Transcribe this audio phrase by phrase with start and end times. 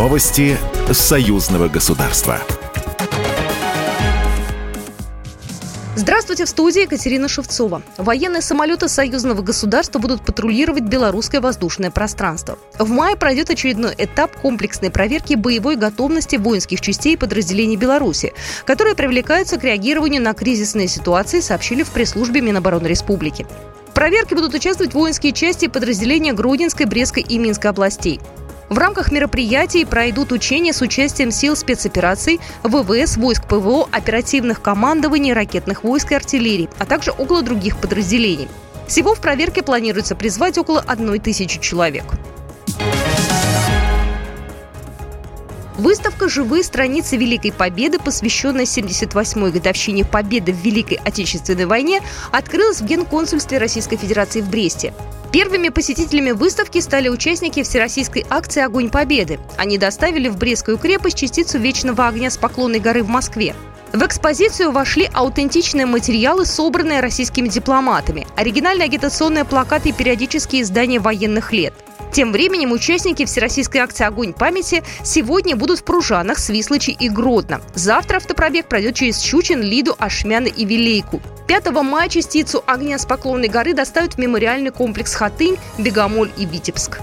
[0.00, 0.56] Новости
[0.90, 2.40] союзного государства.
[5.94, 7.82] Здравствуйте, в студии Екатерина Шевцова.
[7.98, 12.58] Военные самолеты союзного государства будут патрулировать белорусское воздушное пространство.
[12.78, 18.32] В мае пройдет очередной этап комплексной проверки боевой готовности воинских частей и подразделений Беларуси,
[18.64, 23.46] которые привлекаются к реагированию на кризисные ситуации, сообщили в пресс-службе Минобороны Республики.
[23.90, 28.18] В проверке будут участвовать воинские части и подразделения Гродненской, Брестской и Минской областей.
[28.70, 35.82] В рамках мероприятий пройдут учения с участием сил спецопераций, ВВС, войск ПВО, оперативных командований, ракетных
[35.82, 38.46] войск и артиллерии, а также около других подразделений.
[38.86, 42.04] Всего в проверке планируется призвать около одной тысячи человек.
[45.80, 52.84] Выставка «Живые страницы Великой Победы», посвященная 78-й годовщине Победы в Великой Отечественной войне, открылась в
[52.84, 54.92] Генконсульстве Российской Федерации в Бресте.
[55.32, 59.40] Первыми посетителями выставки стали участники всероссийской акции «Огонь Победы».
[59.56, 63.54] Они доставили в Брестскую крепость частицу вечного огня с Поклонной горы в Москве.
[63.92, 71.52] В экспозицию вошли аутентичные материалы, собранные российскими дипломатами, оригинальные агитационные плакаты и периодические издания военных
[71.52, 71.74] лет.
[72.12, 77.60] Тем временем участники Всероссийской акции «Огонь памяти» сегодня будут в Пружанах, Свислочи и Гродно.
[77.74, 81.20] Завтра автопробег пройдет через Щучин, Лиду, Ашмяны и Вилейку.
[81.48, 87.00] 5 мая частицу огня с Поклонной горы доставят в мемориальный комплекс Хатынь, Бегомоль и Витебск.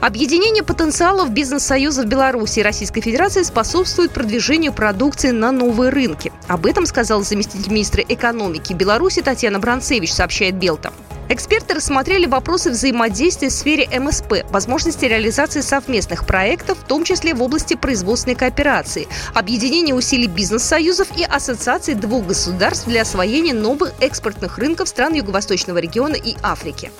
[0.00, 6.32] Объединение потенциалов бизнес-союзов Беларуси и Российской Федерации способствует продвижению продукции на новые рынки.
[6.48, 10.90] Об этом сказал заместитель министра экономики Беларуси Татьяна Бранцевич, сообщает Белта.
[11.28, 17.42] Эксперты рассмотрели вопросы взаимодействия в сфере МСП, возможности реализации совместных проектов, в том числе в
[17.42, 24.88] области производственной кооперации, объединения усилий бизнес-союзов и ассоциаций двух государств для освоения новых экспортных рынков
[24.88, 26.90] стран Юго-Восточного региона и Африки.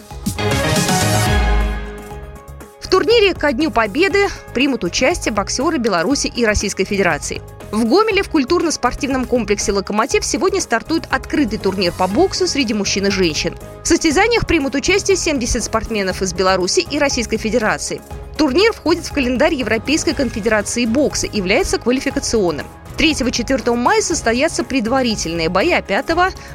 [2.90, 7.40] Турнире «Ко дню Победы» примут участие боксеры Беларуси и Российской Федерации.
[7.70, 13.10] В Гомеле в культурно-спортивном комплексе «Локомотив» сегодня стартует открытый турнир по боксу среди мужчин и
[13.10, 13.56] женщин.
[13.84, 18.00] В состязаниях примут участие 70 спортсменов из Беларуси и Российской Федерации.
[18.36, 22.66] Турнир входит в календарь Европейской конфедерации бокса и является квалификационным.
[22.96, 26.10] 3-4 мая состоятся предварительные бои, а 5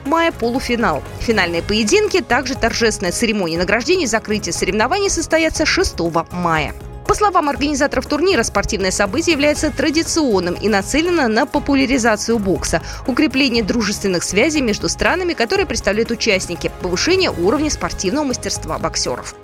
[0.06, 1.04] мая– полуфинал.
[1.20, 5.96] Финальные поединки, также торжественная церемония награждения и закрытие соревнований состоятся 6
[6.32, 6.74] мая.
[7.08, 14.24] По словам организаторов турнира, спортивное событие является традиционным и нацелено на популяризацию бокса, укрепление дружественных
[14.24, 19.36] связей между странами, которые представляют участники, повышение уровня спортивного мастерства боксеров.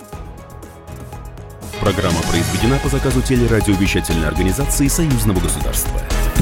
[1.80, 6.00] Программа произведена по заказу телерадиовещательной организации Союзного государства.